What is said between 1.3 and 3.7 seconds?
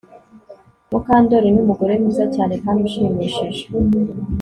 numugore mwiza cyane kandi ushimishije